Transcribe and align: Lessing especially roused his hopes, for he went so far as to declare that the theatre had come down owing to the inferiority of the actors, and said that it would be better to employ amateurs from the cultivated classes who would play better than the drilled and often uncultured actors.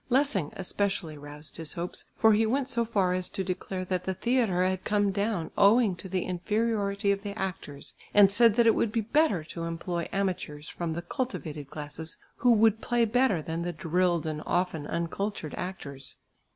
Lessing 0.09 0.49
especially 0.55 1.15
roused 1.15 1.57
his 1.57 1.73
hopes, 1.73 2.05
for 2.11 2.33
he 2.33 2.43
went 2.47 2.67
so 2.67 2.83
far 2.83 3.13
as 3.13 3.29
to 3.29 3.43
declare 3.43 3.85
that 3.85 4.05
the 4.05 4.15
theatre 4.15 4.63
had 4.63 4.83
come 4.83 5.11
down 5.11 5.51
owing 5.55 5.95
to 5.97 6.09
the 6.09 6.23
inferiority 6.25 7.11
of 7.11 7.21
the 7.21 7.37
actors, 7.37 7.93
and 8.11 8.31
said 8.31 8.55
that 8.55 8.65
it 8.65 8.73
would 8.73 8.91
be 8.91 9.01
better 9.01 9.43
to 9.43 9.65
employ 9.65 10.09
amateurs 10.11 10.67
from 10.67 10.93
the 10.93 11.03
cultivated 11.03 11.69
classes 11.69 12.17
who 12.37 12.51
would 12.51 12.81
play 12.81 13.05
better 13.05 13.43
than 13.43 13.61
the 13.61 13.71
drilled 13.73 14.25
and 14.25 14.41
often 14.47 14.87
uncultured 14.87 15.53
actors. 15.53 16.15